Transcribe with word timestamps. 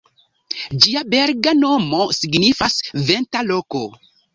Ĝia 0.85 1.03
belga 1.15 1.55
nomo 1.61 2.03
signifas: 2.23 2.83
"venta 3.15 3.51
loko". 3.55 3.89